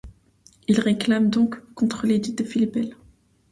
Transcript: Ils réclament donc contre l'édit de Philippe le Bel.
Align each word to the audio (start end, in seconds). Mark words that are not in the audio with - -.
Ils 0.67 0.79
réclament 0.79 1.29
donc 1.29 1.61
contre 1.75 2.07
l'édit 2.07 2.33
de 2.33 2.43
Philippe 2.43 2.73
le 2.75 2.81
Bel. 2.85 2.95